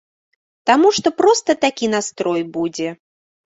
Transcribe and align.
Таму 0.69 0.91
што 0.99 1.11
проста 1.19 1.57
такі 1.67 1.93
настрой 1.95 2.41
будзе. 2.59 2.89